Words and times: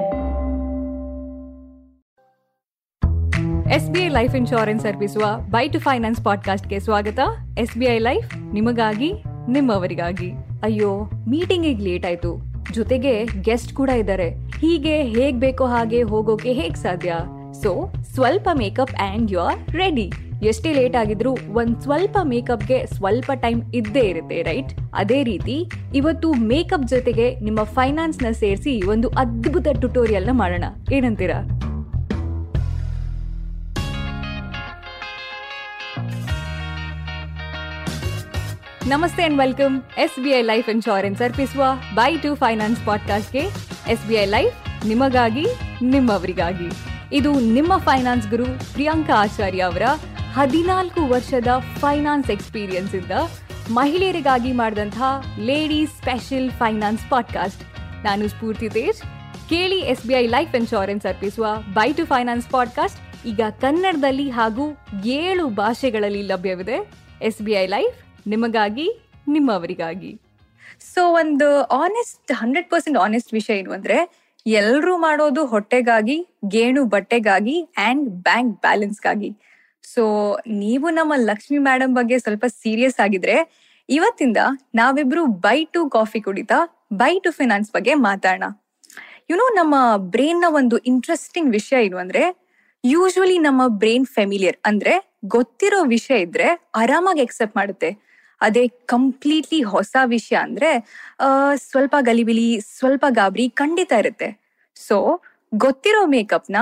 S 3.73 3.89
B 3.89 3.99
I 3.99 4.07
life 4.07 4.35
insurance 4.35 4.85
ಅರ್ಪಿಸುವ 4.85 5.25
by 5.49 5.67
two 5.67 5.79
finance 5.79 6.23
ಪಾಡ್ಕಾಸ್ಟ್ಗೆ 6.23 6.79
ಸ್ವಾಗತ. 6.79 7.19
ಎಸ್ 7.59 7.77
ಬಿ 7.77 7.85
ಐ 7.85 7.97
ಲೈಫ್ 7.97 8.53
ನಿಮಗಾಗಿ, 8.53 9.13
ನಿಮ್ಮವರಿಗಾಗಿ. 9.49 10.31
ಅಯ್ಯೋ 10.63 11.03
ಮೀಟಿಂಗಿಗೆ 11.29 11.83
ಲೇಟ್ 11.83 12.05
ಆಯ್ತು. 12.05 12.41
ಜೊತೆಗೆ 12.71 13.25
ಗೆಸ್ಟ್ 13.41 13.73
ಕೂಡ 13.73 13.89
ಇದ್ದಾರೆ. 13.89 14.29
ಹೀಗೆ 14.59 15.01
ಹೇಗ್ 15.01 15.39
ಬೇಕೋ 15.39 15.65
ಹಾಗೆ 15.65 16.01
ಹೋಗೋಕೆ 16.01 16.53
ಹೇಗ್ 16.53 16.77
ಸಾಧ್ಯ? 16.77 17.15
ಸೊ 17.63 17.93
ಸ್ವಲ್ಪ 18.13 18.49
makeup 18.57 18.95
and 19.01 19.31
you 19.31 19.39
are 19.39 19.69
ready 19.69 20.11
ಎಷ್ಟೇ 20.43 20.73
ಲೇಟ್ 20.73 20.95
ಆಗಿದ್ರು 20.95 21.37
ಒಂದ್ 21.53 21.81
ಸ್ವಲ್ಪ 21.81 22.17
ಮೇಕಪ್ಗೆ 22.23 22.85
ಸ್ವಲ್ಪ 22.85 23.31
ಟೈಮ್ 23.35 23.71
ಇದ್ದೇ 23.73 23.99
ಇರುತ್ತೆ 23.99 24.41
ರೈಟ್ 24.41 24.73
ಅದೇ 24.93 25.23
ರೀತಿ 25.23 25.71
ಇವತ್ತು 25.95 26.33
ಮೇಕಪ್ 26.33 26.87
ಜೊತೆಗೆ 26.87 27.39
ನಿಮ್ಮ 27.39 27.63
ಫೈನಾನ್ಸ್ನ 27.63 28.31
ಸೇರಿಸಿ 28.31 28.81
ಒಂದು 28.81 29.09
ಅದ್ಭುತ 29.09 29.67
ಟ್ಯುಟೋರಿಯಲ್ನ 29.79 30.29
ಮಾಡೋಣ. 30.31 30.63
ಏನಂತೀರಾ? 30.93 31.41
ನಮಸ್ತೆ 38.87 39.23
and 39.23 39.37
welcome 39.39 39.81
S 39.97 40.23
B 40.23 40.29
I 40.29 40.41
life 40.41 40.69
insurance 40.69 41.21
ಅರ್ಪಿಸುವ 41.21 41.63
ಬೈ 41.93 42.17
ಟು 42.17 42.35
ಫೈನಾನ್ಸ್ 42.35 42.85
ಪಾಡ್ಕಾಸ್ಟ್ಗೆ 42.85 43.39
ಎಸ್ 43.91 44.07
ಬಿ 44.07 44.13
ಐ 44.13 44.25
ಲೈಫ್ 44.25 44.87
ನಿಮಗಾಗಿ, 44.87 45.45
ನಿಮ್ಮವರಿಗಾಗಿ. 45.81 46.95
ಇದು 47.13 47.39
ನಿಮ್ಮ 47.39 47.77
ಫೈನಾನ್ಸ್ 47.77 48.27
ಗುರು 48.27 48.45
ಪ್ರಿಯಾಂಕಾ 48.45 49.13
ಆಚಾರ್ಯ 49.21 49.59
ಅವರ 49.59 49.81
ಹದಿನಾಲ್ಕು 50.35 51.09
ವರ್ಷದ 51.09 51.47
ಫೈನಾನ್ಸ್ 51.79 52.31
ಎಕ್ಸ್ಪೀರಿಯನ್ಸ್ 52.31 52.95
ಇಂದ 52.95 53.11
ಮಹಿಳೆಯರಿಗಾಗಿ 53.71 54.51
ಮಾಡಿದಂತಹ 54.51 55.25
ಲೇಡೀಸ್ 55.39 55.91
ಸ್ಪೆಷಲ್ 55.91 56.51
ಫೈನಾನ್ಸ್ 56.51 57.09
ಪಾಡ್ಕಾಸ್ಟ್. 57.09 57.63
ನಾನು 58.05 58.27
ಸ್ಫೂರ್ತಿ 58.27 58.69
ತೇಜ್. 58.69 59.01
ಕೇಳಿ 59.49 59.79
S 59.79 60.07
B 60.07 60.13
I 60.13 60.27
life 60.27 60.55
insurance 60.55 61.05
ಅರ್ಪಿಸುವ 61.05 61.45
ಬೈ 61.73 61.93
ಟು 61.93 62.05
ಫೈನಾನ್ಸ್ 62.05 62.49
ಪಾಡ್ಕಾಸ್ಟ್ 62.49 63.27
ಈಗ 63.27 63.41
ಕನ್ನಡದಲ್ಲಿ 63.61 64.29
ಹಾಗೂ 64.29 64.77
ಏಳು 65.05 65.47
ಭಾಷೆಗಳಲ್ಲಿ 65.47 66.21
ಲಭ್ಯವಿದೆ. 66.21 66.91
ಎಸ್ 67.21 67.41
ಬಿ 67.41 67.51
ಐ 67.51 67.65
ಲೈಫ್ 67.65 68.27
ನಿಮಗಾಗಿ, 68.27 69.11
ನಿಮ್ಮವರಿಗಾಗಿ. 69.27 70.21
ಸೊ 70.93 71.13
ಒಂದು 71.13 71.61
ಆನೆಸ್ಟ್ 71.63 72.31
ಹಂಡ್ರೆಡ್ 72.31 72.69
ಪರ್ಸೆಂಟ್ 72.69 72.97
ಆನೆಸ್ಟ್ 72.97 73.33
ವಿಷಯ 73.33 73.57
ಏನು 73.57 73.71
ಅಂದ್ರೆ 73.71 74.27
ಎಲ್ಲರೂ 74.47 74.97
ಮಾಡೋದು 74.97 75.45
ಹೊಟ್ಟೆಗಾಗಿ, 75.45 76.27
ಗೇಣು 76.47 76.85
ಬಟ್ಟೆಗಾಗಿ 76.85 77.61
ಅಂಡ್ 77.77 78.09
ಬ್ಯಾಂಕ್ 78.09 78.61
ಬ್ಯಾಲೆನ್ಸ್ಗಾಗಿ 78.61 79.37
ಸೊ 79.93 80.03
ನೀವು 80.47 80.89
ನಮ್ಮ 80.89 81.13
ಲಕ್ಷ್ಮಿ 81.15 81.57
ಮೇಡಮ್ 81.57 81.93
ಬಗ್ಗೆ 81.95 82.19
ಸ್ವಲ್ಪ 82.19 82.45
ಸೀರಿಯಸ್ 82.61 82.99
ಆಗಿದ್ರೆ, 82.99 83.35
ಇವತ್ತಿಂದ 83.89 84.37
ನಾವಿಬ್ರು 84.75 85.23
ಬೈ 85.25 85.57
ಟು 85.65 85.89
ಕಾಫಿ 85.89 86.21
ಕುಡಿತಾ 86.21 86.57
ಬೈ 86.93 87.19
ಟು 87.19 87.31
ಫಿನಾನ್ಸ್ 87.31 87.69
ಬಗ್ಗೆ 87.71 87.93
ಮಾತಾಡೋಣ. 88.07 88.45
ಯುನೋ 89.29 89.45
ನಮ್ಮ 89.53 89.75
ಬ್ರೈನ್ನ 89.97 90.45
ಒಂದು 90.49 90.77
ಇಂಟ್ರೆಸ್ಟಿಂಗ್ 90.77 91.51
ವಿಷಯ 91.51 91.85
ಏನು 91.85 91.97
ಅಂದ್ರೆ 91.97 92.23
ಯೂಶುವಲಿ 92.85 93.37
ನಮ್ಮ 93.39 93.61
ಬ್ರೈನ್ 93.67 94.05
ಫೆಮಿಲಿಯರ್ 94.05 94.57
ಅಂದ್ರೆ 94.65 94.93
ಗೊತ್ತಿರೋ 95.27 95.79
ವಿಷಯ 95.83 96.17
ಇದ್ರೆ 96.21 96.47
ಆರಾಮಾಗಿ 96.75 97.21
ಎಕ್ಸೆಪ್ಟ್ 97.21 97.57
ಮಾಡುತ್ತೆ. 97.57 97.89
ಅದೇ 98.41 98.67
ಕಂಪ್ಲೀಟ್ಲಿ 98.67 99.61
ಹೊಸ 99.61 99.95
ವಿಷಯ 100.05 100.37
ಅಂದ್ರೆ 100.37 100.69
ಸ್ವಲ್ಪ 101.69 101.95
ಗಲಿಬಿಲಿ, 102.01 102.49
ಸ್ವಲ್ಪ 102.59 103.05
ಗಾಬರಿ 103.09 103.45
ಖಂಡಿತ 103.49 103.91
ಇರುತ್ತೆ. 103.99 104.29
ಸೊ 104.87 104.97
ಗೊತ್ತಿರೋ 105.55 106.05
ಮೇಕಪ್ನ 106.05 106.57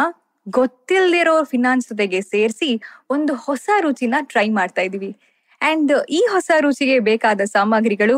ಗೊತ್ತಿಲ್ದಿರೋ 0.48 1.44
ಫಿನಾನ್ಸ್ 1.44 1.88
ಜೊತೆಗೆ 1.90 2.22
ಸೇರಿಸಿ 2.22 2.70
ಒಂದು 3.10 3.34
ಹೊಸ 3.34 3.70
ರುಚಿನ 3.82 4.16
ಟ್ರೈ 4.22 4.50
ಮಾಡ್ತಾ 4.50 4.82
ಇದೀವಿ 4.82 5.12
ಅಂಡ್ 5.62 5.94
ಈ 6.10 6.22
ಹೊಸ 6.32 6.52
ರುಚಿಗೆ 6.60 7.00
ಬೇಕಾದ 7.00 7.42
ಸಾಮಗ್ರಿಗಳು 7.46 8.18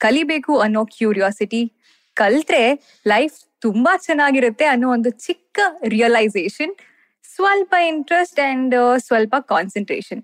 ಕಲಿಬೇಕು 0.00 0.58
ಅನ್ನೋ 0.58 0.84
ಕ್ಯೂರಿಯಾಸಿಟಿ 0.84 1.62
ಕಲ್ತ್ರೆ 2.16 2.62
ಲೈಫ್ 3.06 3.36
ತುಂಬಾ 3.60 3.96
ಚೆನ್ನಾಗಿರುತ್ತೆ 3.96 4.64
ಅನ್ನೋ 4.64 4.88
ಒಂದು 4.90 5.10
ಚಿಕ್ಕ 5.10 5.60
ರಿಯಲೈಸೇಷನ್ 5.88 6.72
ಸ್ವಲ್ಪ 7.24 7.74
ಇಂಟ್ರೆಸ್ಟ್ 7.88 8.40
ಅಂಡ್ 8.40 8.74
ಸ್ವಲ್ಪ 8.98 9.34
ಕಾನ್ಸಂಟ್ರೇಷನ್ 9.48 10.22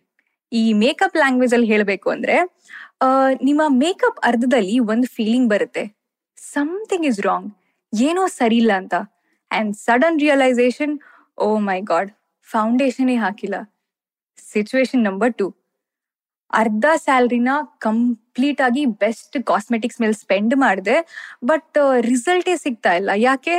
ಈ 0.53 0.73
ಮೇಕಪ್ 0.73 1.17
ಲ್ಯಾಂಗ್ವೇಜ್ 1.17 1.55
ಅಲ್ಲಿ 1.55 1.67
ಹೇಳಬೇಕು 1.67 2.11
ಅಂದ್ರೆ 2.11 2.37
ನಿಮ್ಮ 3.43 3.63
ಮೇಕಪ್ 3.69 4.21
ಅರ್ಧದಲ್ಲಿ 4.25 4.79
ಒಂದು 4.79 5.07
ಫೀಲಿಂಗ್ 5.07 5.51
ಬರುತ್ತೆ. 5.51 5.83
ಸಮಥಿಂಗ್ 6.39 7.07
ಇಸ್ 7.07 7.21
ರಾಂಗ್ 7.21 7.49
ಏನೋ 7.93 8.27
ಸರಿ 8.27 8.57
ಇಲ್ಲ 8.57 8.73
ಅಂತ. 8.73 8.95
And 9.51 9.77
sudden 9.77 10.21
realisation 10.21 10.95
oh 11.39 11.59
my 11.59 11.81
god 11.81 12.11
ಫೌಂಡೇಶನೇ 12.43 13.17
ಹಾಕಿಲ್ಲ. 13.17 13.57
ಸಿಚುವೇಶನ್ 14.53 15.05
ನಂಬರ್ 15.05 15.35
ಟು 15.39 15.47
ಅರ್ಧ 16.53 16.87
ಸ್ಯಾಲ್ರಿನ 16.95 17.49
ಕಂಪ್ಲೀಟ್ 17.79 18.61
ಆಗಿ 18.61 18.87
ಬೆಸ್ಟ್ 18.87 19.45
ಕಾಸ್ಮೆಟಿಕ್ಸ್ 19.45 20.01
ಮೇಲೆ 20.01 20.13
ಸ್ಪೆಂಡ್ 20.13 20.57
ಮಾಡಿದೆ 20.57 20.97
ಬಟ್ 21.45 21.79
ರಿಸಲ್ಟೇ 22.01 22.57
ಸಿಗ್ತಾ 22.57 22.93
ಇಲ್ಲ. 22.93 23.11
ಯಾಕೆ? 23.17 23.57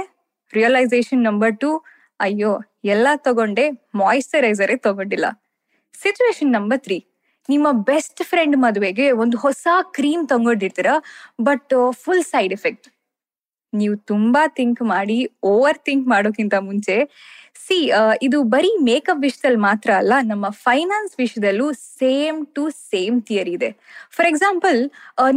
ರಿಯಲೈಸೇಷನ್ 0.53 1.23
ನಂಬರ್ 1.23 1.59
ಟು 1.59 1.83
ಅಯ್ಯೋ, 2.19 2.51
ಎಲ್ಲ 2.83 3.07
ತಗೊಂಡೆ 3.15 3.65
ಮಾಯಿಶ್ಚರೈಸರೇ 3.95 4.75
ತಗೊಂಡಿಲ್ಲ. 4.77 5.25
ಸಿಚುವೇಶನ್ 5.93 6.51
ನಂಬರ್ 6.51 6.79
ತ್ರೀ 6.79 6.97
ನಿಮ್ಮ 7.49 7.67
ಬೆಸ್ಟ್ 7.71 8.23
ಫ್ರೆಂಡ್ 8.23 8.57
ಮದುವೆಗೆ 8.57 9.11
ಒಂದು 9.11 9.37
ಹೊಸ 9.37 9.67
ಕ್ರೀಮ್ 9.97 10.27
ತಗೊಂಡಿರ್ತೀರ 10.27 10.87
ಬಟ್ 11.41 11.73
ಫುಲ್ 11.91 12.23
ಸೈಡ್ 12.23 12.53
ಎಫೆಕ್ಟ್ 12.53 12.87
ನೀವು 13.73 13.95
ತುಂಬಾ 14.11 14.41
ಥಿಂಕ್ 14.59 14.81
ಮಾಡಿ 14.93 15.17
ಓವರ್ 15.53 15.79
ಥಿಂಕ್ 15.87 16.05
ಮಾಡೋಕ್ಕಿಂತ 16.13 16.55
ಮುಂಚೆ 16.67 16.95
ಸಿ 17.63 17.77
ಇದು 18.25 18.37
ಬರೀ 18.53 18.71
ಮೇಕಪ್ 18.89 19.21
ವಿಷಯದಲ್ಲಿ 19.25 19.61
ಮಾತ್ರ 19.69 19.89
ಅಲ್ಲ, 20.01 20.13
ನಮ್ಮ 20.31 20.45
ಫೈನಾನ್ಸ್ 20.65 21.13
ವಿಷಯದಲ್ಲೂ 21.21 21.67
ಸೇಮ್ 21.99 22.39
ಟು 22.55 22.63
ಸೇಮ್ 22.91 23.17
ಥಿಯರಿ 23.29 23.53
ಇದೆ. 23.57 23.69
ಫಾರ್ 24.15 24.27
ಎಕ್ಸಾಂಪಲ್ 24.31 24.79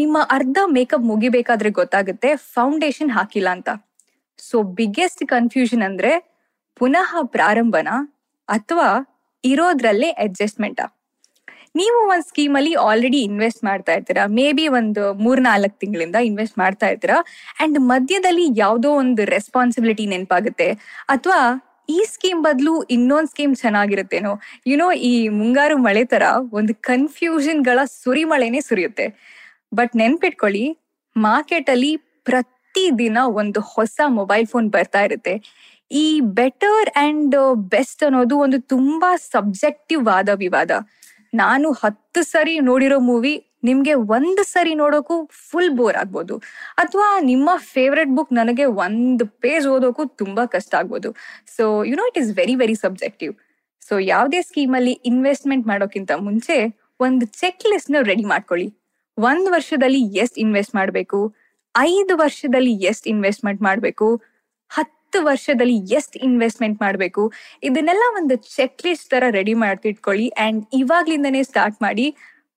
ನಿಮ್ಮ 0.02 0.18
ಅರ್ಧ 0.36 0.58
ಮೇಕಪ್ 0.76 1.06
ಮುಗಿಬೇಕಾದ್ರೆ 1.12 1.70
ಗೊತ್ತಾಗುತ್ತೆ 1.80 2.30
ಫೌಂಡೇಶನ್ 2.54 3.12
ಹಾಕಿಲ್ಲ 3.18 3.48
ಅಂತ. 3.56 3.70
ಸೊ 4.38 4.56
ಬಿಗ್ಗೆಸ್ಟ್ 4.78 5.24
ಕನ್ಫ್ಯೂಷನ್ 5.34 5.84
ಅಂದ್ರೆ 5.88 6.12
ಪುನಃ 6.80 7.10
ಪ್ರಾರಂಭನ 7.36 7.88
ಅಥವಾ 8.48 8.88
ಇರೋದ್ರಲ್ಲೇ 9.44 10.10
ಅಡ್ಜಸ್ಟ್ಮೆಂಟಾ 10.24 10.86
ನೀವು 11.75 12.08
ಒಂದ್ 12.08 12.25
ಸ್ಕೀಮ್ 12.25 12.56
ಅಲ್ಲಿ 12.56 12.75
ಆಲ್ರೆಡಿ 12.75 13.19
ಇನ್ವೆಸ್ಟ್ 13.22 13.64
ಮಾಡ್ತಾ 13.64 13.92
ಇರ್ತೀರಾ? 13.92 14.26
ಮೇ 14.26 14.53
ಬಿ 14.53 14.69
ಒಂದು 14.69 15.14
ಮೂರ್ 15.14 15.41
ನಾಲ್ಕು 15.41 15.78
ತಿಂಗಳಿಂದ 15.78 16.16
ಇನ್ವೆಸ್ಟ್ 16.25 16.58
ಮಾಡ್ತಾ 16.58 16.86
ಇರ್ತೀರಾ? 16.88 17.19
ಅಂಡ್ 17.60 17.78
ಮಧ್ಯದಲ್ಲಿ 17.81 18.47
ಯಾವುದೋ 18.56 18.91
ಒಂದು 18.92 19.25
ರೆಸ್ಪಾನ್ಸಿಬಿಲಿಟಿ 19.25 20.06
ನೆನಪಾಗುತ್ತೆ. 20.06 20.69
ಅಥವಾ 21.09 21.41
ಈ 21.88 22.04
ಸ್ಕೀಮ್ 22.09 22.44
ಬದಲು 22.44 22.82
ಇನ್ನೊಂದ್ 22.82 23.28
ಸ್ಕೀಮ್ 23.28 23.56
ಚೆನ್ನಾಗಿರುತ್ತೇನೋ? 23.56 24.32
ಯುನೋ 24.66 24.92
ಈ 24.92 25.28
ಮುಂಗಾರು 25.28 25.78
ಮಳೆ 25.78 26.04
ತರ 26.04 26.22
ಒಂದು 26.53 26.75
ಕನ್ಫ್ಯೂಷನ್ಗಳ 26.75 27.78
ಸುರಿಮಳೆನೆ 28.03 28.60
ಸುರಿಯುತ್ತೆ. 28.60 29.06
ಬಟ್ 29.75 29.97
ನೆನ್ಪಿಟ್ಕೊಳ್ಳಿ 29.97 30.66
ಮಾರ್ಕೆಟ್ 31.16 31.70
ಅಲ್ಲಿ 31.70 31.97
ಪ್ರತಿ 32.25 32.98
ದಿನ 32.98 33.19
ಒಂದು 33.32 33.60
ಹೊಸ 33.60 34.00
ಮೊಬೈಲ್ 34.09 34.47
ಫೋನ್ 34.47 34.70
ಬರ್ತಾ 34.70 35.00
ಇರುತ್ತೆ. 35.00 35.34
ಈ 35.91 36.20
ಬೆಟರ್ 36.20 36.91
ಅಂಡ್ 36.97 37.36
ಬೆಸ್ಟ್ 37.70 38.04
ಅನ್ನೋದು 38.04 38.38
ಒಂದು 38.38 38.60
ತುಂಬಾ 38.60 39.16
ಸಬ್ಜೆಕ್ಟಿವ್ 39.16 40.04
ವಾದ 40.04 40.28
ವಿವಾದ. 40.34 40.70
ನಾನು 41.32 41.72
ಹತ್ತು 41.72 42.22
ಸರಿ 42.22 42.60
ನೋಡಿರೋ 42.60 42.98
ಮೂವಿ 42.98 43.46
ನಿಮ್ಗೆ 43.64 43.94
ಒಂದು 43.94 44.42
ಸರಿ 44.42 44.74
ನೋಡೋಕು 44.74 45.14
ಫುಲ್ 45.50 45.70
ಬೋರ್ 45.70 45.96
ಆಗ್ಬೋದು. 45.96 46.36
ಅಥವಾ 46.78 47.20
ನಿಮ್ಮ 47.20 47.50
ಫೇವ್ರೆಟ್ 47.56 48.16
ಬುಕ್ 48.16 48.32
ನನಗೆ 48.32 48.64
ಒಂದು 48.64 49.26
ಪೇಜ್ 49.26 49.66
ಓದೋಕು 49.66 50.04
ತುಂಬಾ 50.08 50.46
ಕಷ್ಟ 50.46 50.74
ಆಗ್ಬೋದು. 50.74 51.10
So 51.56 51.84
you 51.84 51.96
know 51.96 52.06
it 52.06 52.18
is 52.18 52.32
very 52.36 52.54
very 52.54 52.74
subjective 52.74 53.34
so 53.82 53.98
ಯಾವುದೇ 53.98 54.42
ಸ್ಕೀಮಲ್ಲಿ 54.42 54.92
ಇನ್ವೆಸ್ಟ್ಮೆಂಟ್ 54.92 55.66
ಮಾಡೋಕ್ಕಿಂತ 55.66 56.10
ಮುಂಚೆ 56.18 56.56
ಒಂದು 57.00 57.26
ಚೆಕ್ 57.26 57.62
ಲಿಸ್ಟ್ನ 57.72 58.00
ರೆಡಿ 58.02 58.24
ಮಾಡ್ಕೊಳ್ಳಿ. 58.24 58.68
ಒಂದ್ 59.18 59.48
ವರ್ಷದಲ್ಲಿ 59.50 60.00
ಎಷ್ಟ್ 60.16 60.38
ಇನ್ವೆಸ್ಟ್ 60.38 60.74
ಮಾಡಬೇಕು? 60.74 61.34
ಐದು 61.74 62.16
ವರ್ಷದಲ್ಲಿ 62.16 62.72
ಎಷ್ಟ್ 62.91 63.08
ಇನ್ವೆಸ್ಟ್ಮೆಂಟ್ 63.08 63.62
ಮಾಡಬೇಕು? 63.62 64.22
ಹತ್ತು 65.12 65.22
ವರ್ಷದಲ್ಲಿ 65.26 65.76
ಎಷ್ಟು 65.97 66.16
ಇನ್ವೆಸ್ಟ್ಮೆಂಟ್ 66.26 66.76
ಮಾಡಬೇಕು? 66.82 67.22
ಇದನ್ನೆಲ್ಲ 67.69 68.04
ಒಂದು 68.19 68.34
ಚೆಕ್ 68.56 68.82
ಲಿಸ್ಟ್ 68.87 69.06
ತರ 69.12 69.25
ರೆಡಿ 69.37 69.54
ಮಾಡ್ತಿಟ್ಕೊಳ್ಳಿ. 69.62 70.26
ಅಂಡ್ 70.44 70.60
ಇವಾಗ್ಲಿಂದನೇ 70.81 71.41
ಸ್ಟಾರ್ಟ್ 71.48 71.78
ಮಾಡಿ 71.84 72.04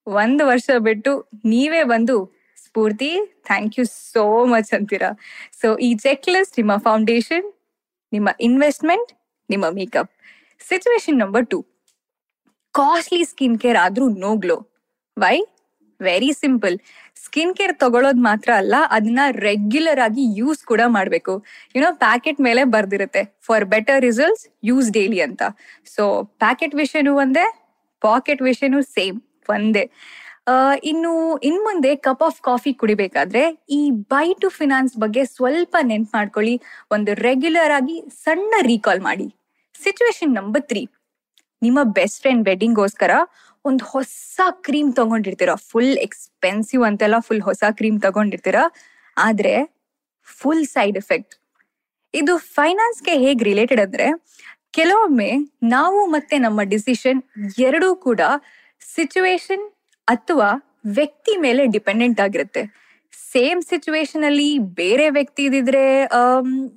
ಒಂದು 0.07 0.43
ವರ್ಷ 0.49 0.67
ಬಿಟ್ಟು 0.87 1.11
ನೀವೇ 1.53 1.81
ಬಂದು, 1.93 2.17
Spoorthi 2.63 3.09
thank 3.49 3.77
you 3.79 3.85
so 4.11 4.25
much 4.51 4.69
ಅಂತೀರಾ? 4.77 5.09
ಸೊ 5.61 5.69
ಈ 5.87 5.89
ಚೆಕ್ 6.05 6.29
ಲಿಸ್ಟ್ 6.35 6.59
ನಿಮ್ಮ 6.61 6.75
ಫೌಂಡೇಶನ್ 6.87 7.47
ನಿಮ್ಮ 8.11 8.29
ಇನ್ವೆಸ್ಟ್ಮೆಂಟ್ 8.49 9.11
ನಿಮ್ಮ 9.49 9.65
makeup 9.79 10.11
situation 10.61 11.19
number 11.23 11.47
two 11.53 11.59
costly 12.75 13.23
skin 13.33 13.57
care 13.65 13.79
ಆದ್ರೂ 13.85 14.07
no 14.25 14.33
glow 14.45 14.59
why 15.17 15.35
very 16.09 16.31
simple 16.41 16.75
skin 17.23 17.53
care 17.57 17.73
ತಗೊಳ್ಳೋದು 17.83 18.21
ಮಾತ್ರ 18.29 18.49
ಅಲ್ಲ 18.61 18.75
ಅದನ್ನ 18.95 19.21
ರೆಗ್ಯುಲರ್ 19.47 20.01
ಆಗಿ 20.07 20.23
ಯೂಸ್ 20.39 20.61
ಕೂಡ 20.71 20.81
ಮಾಡಬೇಕು. 20.95 21.33
ಯುನೋ 21.75 21.89
ಪ್ಯಾಕೆಟ್ 22.05 22.39
ಮೇಲೆ 22.47 22.63
ಬರ್ದಿರುತ್ತೆ. 22.75 23.23
For 23.47 23.65
better 23.75 24.01
results 24.07 24.45
use 24.69 24.89
daily 24.97 25.21
ಅಂತ. 25.27 25.43
ಸೊ 25.95 26.05
ಪ್ಯಾಕೆಟ್ 26.43 26.75
ವಿಷಯನೂ 26.81 27.13
ಒಂದೇ 27.23 27.45
ಪಾಕೆಟ್ 28.01 28.43
ವಿಷಯನೂ 28.49 28.81
ಸೇಮ್ 28.97 29.19
ಒಂದೇ. 29.55 29.85
ಇನ್ನು, 30.91 31.11
ಇನ್ 31.49 31.59
ಮುಂದೆ 31.67 31.91
ಕಪ್ 32.07 32.23
ಆಫ್ 32.27 32.39
ಕಾಫಿ 32.47 32.71
ಕುಡಿಬೇಕಾದ್ರೆ 32.81 33.43
ಈ 33.77 33.81
ಬೈ 34.13 34.25
ಟು 34.41 34.47
ಫಿನಾನ್ಸ್ 34.57 34.93
ಬಗ್ಗೆ 35.03 35.21
ಸ್ವಲ್ಪ 35.37 35.75
ನೆನ್ಪ್ 35.91 36.11
ಮಾಡ್ಕೊಳ್ಳಿ. 36.17 36.55
ಒಂದು 36.95 37.11
ರೆಗ್ಯುಲರ್ 37.27 37.73
ಆಗಿ 37.77 37.95
ಸಣ್ಣ 38.23 38.53
ರೀಕಾಲ್ 38.71 39.01
ಮಾಡಿ. 39.07 39.27
ಸಿಚುವೇಶನ್ 39.75 40.33
ನಂಬರ್ 40.39 40.65
ತ್ರೀ 40.71 40.83
ನಿಮ್ಮ 41.61 41.79
ಬೆಸ್ಟ್ 41.97 42.19
ಫ್ರೆಂಡ್ 42.23 42.43
ವೆಡ್ಡಿಂಗ್ಗೋಸ್ಕರ 42.49 43.11
ಒಂದು 43.65 43.85
ಹೊಸ 43.85 44.39
ಕ್ರೀಮ್ 44.51 44.93
ತಗೊಂಡಿರ್ತೀರ? 44.93 45.49
ಫುಲ್ 45.55 45.97
ಎಕ್ಸ್ಪೆನ್ಸಿವ್ 45.97 46.83
ಅಂತೆಲ್ಲ 46.83 47.15
ಫುಲ್ 47.19 47.41
ಹೊಸ 47.41 47.63
ಕ್ರೀಮ್ 47.71 48.01
ತಗೊಂಡಿರ್ತೀರ? 48.01 48.55
ಆದ್ರೆ 49.17 49.53
ಫುಲ್ 50.25 50.65
ಸೈಡ್ 50.65 50.97
ಎಫೆಕ್ಟ್ 50.97 51.35
ಇದು 52.13 52.37
ಫೈನಾನ್ಸ್ಗೆ 52.37 53.11
ಹೇಗೆ 53.11 53.43
ರಿಲೇಟೆಡ್ 53.43 53.81
ಅಂದ್ರೆ, 53.81 54.07
ಕೆಲವೊಮ್ಮೆ 54.71 55.31
ನಾವು 55.63 56.05
ಮತ್ತೆ 56.05 56.37
ನಮ್ಮ 56.37 56.61
ಡಿಸಿಷನ್ 56.61 57.23
ಎರಡೂ 57.59 57.95
ಕೂಡ 57.95 58.21
ಸಿಚುವೇಶನ್ 58.95 59.71
ಅಥವಾ 60.07 60.79
ವ್ಯಕ್ತಿ 60.85 61.37
ಮೇಲೆ 61.37 61.65
ಡಿಪೆಂಡೆಂಟ್ 61.65 62.21
ಆಗಿರುತ್ತೆ. 62.21 62.63
ಸೇಮ್ 63.31 63.61
ಸಿಚುವೇಶನ್ 63.61 64.23
ಅಲ್ಲಿ 64.23 64.59
ಬೇರೆ 64.59 65.09
ವ್ಯಕ್ತಿ 65.09 65.43
ಇದ್ದಿದ್ರೆ 65.43 66.05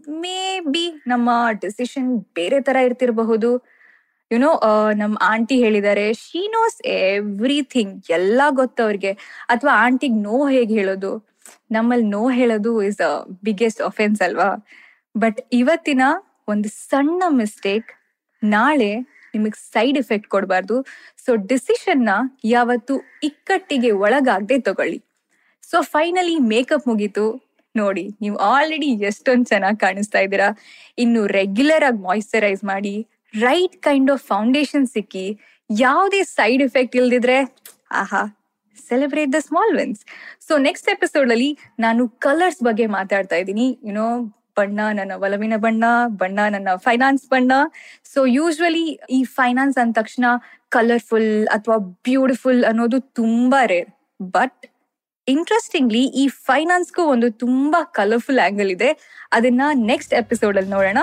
ಮೇ 0.09 0.61
ಬಿ 0.61 1.03
ನಮ್ಮ 1.07 1.31
ಡಿಸಿಷನ್ 1.61 2.21
ಬೇರೆ 2.35 2.61
ತರ 2.61 2.77
ಇರ್ತಿರಬಹುದು. 2.77 3.76
ಯುನೋ 4.31 4.51
ನಮ್ 5.01 5.13
ಆಂಟಿ 5.33 5.57
ಹೇಳಿದ್ದಾರೆ 5.65 6.05
ಶೀ 6.23 6.41
ನೋಸ್ 6.55 6.79
ಎವ್ರಿಥಿಂಗ್ 6.95 7.93
ಎಲ್ಲ 8.19 8.41
ಗೊತ್ತವ್ರಿಗೆ 8.61 9.13
ಅಥವಾ 9.55 9.73
ಆಂಟಿಗ್ 9.85 10.17
ನೋ 10.29 10.37
ಹೇಗೆ 10.55 10.75
ಹೇಳೋದು? 10.79 11.11
ನಮ್ಮಲ್ಲಿ 11.77 12.09
ನೋ 12.17 12.23
ಹೇಳೋದು 12.39 12.73
ಇಸ್ 12.89 13.01
ಅ 13.09 13.13
ಬಿಗ್ಗೆಸ್ಟ್ 13.47 13.83
ಅಫೆನ್ಸ್ 13.91 14.21
ಅಲ್ವಾ? 14.27 14.51
ಬಟ್ 15.15 15.39
ಇವತ್ತಿನ 15.61 16.03
ಒಂದು 16.53 16.69
ಸಣ್ಣ 16.91 17.23
ಮಿಸ್ಟೇಕ್ 17.41 17.89
ನಾಳೆ 18.43 18.91
ನಿಮಗೆ 19.35 19.59
ಸೈಡ್ 19.73 19.97
ಎಫೆಕ್ಟ್ 20.03 20.29
ಕೊಡಬಾರ್ದು. 20.35 20.77
ಸೊ 21.25 21.31
ಡಿಸಿಷನ್ನ 21.51 22.11
ನ 22.11 22.13
ಯಾವತ್ತು 22.55 22.95
ಇಕ್ಕಟ್ಟಿಗೆ 23.29 23.91
ಒಳಗಾಗದೆ 24.05 24.57
ತಗೊಳ್ಳಿ. 24.69 24.99
ಸೊ 25.71 25.77
ಫೈನಲಿ 25.95 26.37
ಮೇಕಪ್ 26.53 26.87
ಮುಗೀತು. 26.91 27.27
ನೋಡಿ, 27.75 28.05
ನೀವು 28.23 28.37
ಆಲ್ರೆಡಿ 28.53 28.89
ಎಷ್ಟೊಂದು 29.11 29.47
ಚೆನ್ನಾಗಿ 29.53 29.79
ಕಾಣಿಸ್ತಾ 29.87 30.21
ಇದ್ದೀರಾ. 30.27 30.49
ಇನ್ನು 31.05 31.23
ರೆಗ್ಯುಲರ್ 31.39 31.85
ಆಗಿ 31.89 32.01
ಮಾಯಿಶ್ಚರೈಸ್ 32.09 32.63
ಮಾಡಿ. 32.73 32.95
ರೈಟ್ 33.41 33.77
ಕೈಂಡ್ 33.83 34.11
ಆಫ್ 34.11 34.23
ಫೌಂಡೇಶನ್ 34.23 34.87
ಸಿಕ್ಕಿ 34.87 35.27
ಯಾವುದೇ 35.71 36.23
ಸೈಡ್ 36.23 36.63
ಎಫೆಕ್ಟ್ 36.63 36.97
ಇಲ್ದಿದ್ರೆ, 36.97 37.39
ಆಹಾ 37.93 38.23
celebrate 38.89 39.33
the 39.33 39.39
small 39.39 39.77
wins 39.79 40.01
so 40.49 40.59
next 40.59 40.89
episode 40.89 41.31
ಅಲ್ಲಿ 41.31 41.59
ನಾನು 41.79 42.09
ಕಲರ್ಸ್ 42.09 42.63
ಬಗ್ಗೆ 42.63 42.87
ಮಾತಾಡ್ತಾ 42.87 43.37
ಇದ್ದೀನಿ. 43.37 43.79
ಯುನೋ 43.85 44.09
ಬಣ್ಣ 44.59 44.81
ನನ್ನ 44.93 45.13
ಒಲವಿನ 45.17 45.55
ಬಣ್ಣ 45.57 45.85
ಬಣ್ಣ 46.07 46.41
ನನ್ನ 46.49 46.69
ಫೈನಾನ್ಸ್ 46.77 47.25
ಬಣ್ಣ. 47.29 47.53
ಸೊ 48.05 48.27
ಯೂಶ್ವಲಿ 48.27 48.87
ಈ 49.11 49.25
ಫೈನಾನ್ಸ್ 49.25 49.79
ಅಂದ 49.79 49.95
ತಕ್ಷಣ 49.95 50.25
ಕಲರ್ಫುಲ್ 50.69 51.49
ಅಥವಾ 51.49 51.77
ಬ್ಯೂಟಿಫುಲ್ 52.09 52.65
ಅನ್ನೋದು 52.65 53.01
ತುಂಬಾ 53.01 53.65
ರೇರ್ 53.65 53.91
ಬಟ್ 54.23 54.67
ಇಂಟ್ರೆಸ್ಟಿಂಗ್ಲಿ 55.29 56.03
ಈ 56.23 56.29
ಫೈನಾನ್ಸ್ಗೂ 56.29 57.03
ಒಂದು 57.03 57.31
ತುಂಬಾ 57.31 57.85
ಕಲರ್ಫುಲ್ 57.85 58.39
ಆಂಗಲ್ 58.39 58.71
ಇದೆ. 58.71 58.91
ಅದನ್ನ 59.33 59.63
ನೆಕ್ಸ್ಟ್ 59.73 60.15
ಎಪಿಸೋಡ್ 60.15 60.57
ಅಲ್ಲಿ 60.57 60.71
ನೋಡೋಣ. 60.71 61.01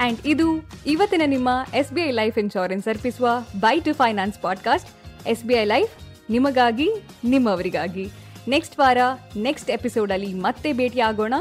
ಅಂಡ್ 0.00 0.18
ಇದು 0.24 0.68
ಇವತ್ತಿನ 0.86 1.22
ನಿಮ್ಮ 1.26 1.48
S 1.74 1.92
B 1.92 2.00
I 2.00 2.10
life 2.10 2.38
insurance 2.38 2.88
ಅರ್ಪಿಸುವ 2.88 3.28
by 3.60 3.80
two 3.80 3.94
finance 3.94 4.38
podcast 4.38 4.90
S 5.26 5.44
B 5.44 5.54
I 5.54 5.64
life 5.64 5.90
ನಿಮಗಾಗಿ, 6.30 6.88
ನಿಮ್ಮವರಿಗಾಗಿ. 7.24 8.10
ನೆಕ್ಸ್ಟ್ 8.48 8.78
ವಾರ 8.78 8.98
ನೆಕ್ಸ್ಟ್ 9.36 9.70
ಎಪಿಸೋಡಲ್ಲಿ 9.70 10.34
ಮತ್ತೆ 10.34 10.72
ಭೇಟಿ 10.72 11.00
ಆಗೋಣ. 11.00 11.34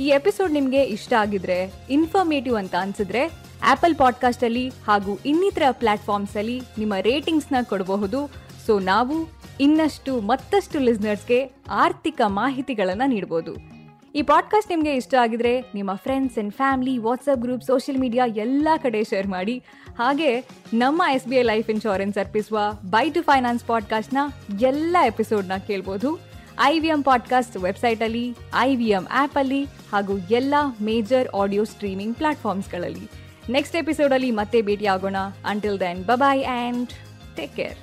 ಈ 0.00 0.08
ಎಪಿಸೋಡ್ 0.08 0.52
ನಿಮಗೆ 0.52 0.82
ಇಷ್ಟ 0.82 1.12
ಆಗಿದ್ರೆ 1.12 1.72
ಇನ್ಫಾರ್ಮೇಟಿವ್ 1.90 2.56
ಅಂತ 2.56 2.74
ಅನ್ಸಿದ್ರೆ 2.80 3.32
ಆಪಲ್ 3.62 3.96
ಪಾಡ್ಕಾಸ್ಟ್ 3.96 4.44
ಅಲ್ಲಿ 4.44 4.68
ಹಾಗೂ 4.68 5.18
ಇನ್ನಿತರ 5.26 5.62
ಪ್ಲಾಟ್ಫಾರ್ಮ್ಸ್ 5.70 6.36
ಅಲ್ಲಿ 6.36 6.62
ನಿಮ್ಮ 6.78 6.94
ರೇಟಿಂಗ್ಸ್ನ 7.00 7.56
ಕೊಡಬಹುದು. 7.62 8.30
ಸೊ 8.66 8.78
ನಾವು 8.78 9.28
ಇನ್ನಷ್ಟು 9.60 10.20
ಮತ್ತಷ್ಟು 10.20 10.78
ಲಿಸ್ನರ್ಸ್ಗೆ 10.78 11.52
ಆರ್ಥಿಕ 11.70 12.20
ಮಾಹಿತಿಗಳನ್ನು 12.26 13.08
ನೀಡಬಹುದು 13.08 13.77
ಈ 14.14 14.22
ಪಾಡ್ಕಾಸ್ಟ್ 14.22 14.70
ನಿಮಗೆ 14.70 14.94
ಇಷ್ಟ 14.94 15.14
ಆಗಿದ್ರೆ 15.14 15.60
ನಿಮ್ಮ 15.74 15.94
friends 15.94 16.38
and 16.38 16.54
family 16.54 16.98
WhatsApp 16.98 17.40
group 17.40 17.62
social 17.62 18.00
media 18.00 18.26
ಎಲ್ಲ 18.26 18.68
ಕಡೆ 18.82 19.04
ಶೇರ್ 19.04 19.26
ಮಾಡಿ. 19.26 19.64
ಹಾಗೆ 19.98 20.40
ನಮ್ಮ 20.74 21.02
S 21.12 21.26
B 21.28 21.36
I 21.36 21.42
life 21.42 21.70
insurance 21.70 22.18
ಅರ್ಪಿಸುವ 22.18 22.58
ಬೈ 22.90 23.10
ಟು 23.10 23.22
ಫೈನಾನ್ಸ್ 23.22 23.64
ಪಾಡ್ಕಾಸ್ಟ್ನ 23.64 24.18
ಎಲ್ಲ 24.60 24.96
ಎಪಿಸೋಡ್ನ 25.06 25.56
ಕೇಳ್ಬೋದು. 25.66 26.18
ಐ 26.60 26.78
ವಿ 26.78 26.88
ಎಂ 26.88 27.02
ಪಾಡ್ಕಾಸ್ಟ್ 27.02 27.56
ವೆಬ್ಸೈಟಲ್ಲಿ 27.56 28.36
ಐ 28.56 28.76
ವಿ 28.76 28.88
ಎಂ 28.90 29.06
ಆ್ಯಪಲ್ಲಿ 29.10 29.64
ಹಾಗೂ 29.64 30.18
ಎಲ್ಲ 30.18 30.54
ಮೇಜರ್ 30.80 31.28
ಆಡಿಯೋ 31.36 31.64
ಸ್ಟ್ರೀಮಿಂಗ್ 31.64 32.16
ಪ್ಲಾಟ್ಫಾರ್ಮ್ಸ್ಗಳಲ್ಲಿ 32.16 33.08
ನೆಕ್ಸ್ಟ್ 33.52 33.76
ಎಪಿಸೋಡಲ್ಲಿ 33.76 34.30
ಮತ್ತೆ 34.30 34.62
ಭೇಟಿ 34.62 34.86
ಆಗೋಣ. 34.86 35.16
Until 35.46 35.80
then 35.80 36.04
bye bye 36.04 36.44
and 36.44 36.88
take 37.36 37.56
care 37.56 37.78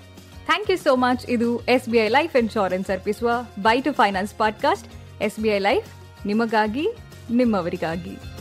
thank 0.45 0.71
you 0.71 0.77
so 0.77 0.95
much 0.95 1.29
ಇದು 1.29 1.59
S 1.59 1.89
B 1.89 1.97
I 1.97 2.07
life 2.07 2.35
insurance 2.35 2.89
ಅರ್ಪಿಸುವ 2.89 3.29
by 3.61 3.81
two 3.81 3.93
finance 3.93 4.33
podcast 4.37 4.89
S 5.21 5.39
B 5.39 5.49
I 5.49 5.59
life 5.59 5.85
ನಿಮಗಾಗಿ 6.25 6.85
ನಿಮ್ಮವರಿಗಾಗಿ. 7.31 8.34